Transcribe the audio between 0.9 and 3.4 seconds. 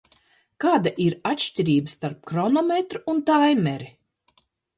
ir atšķirība starp hronometru un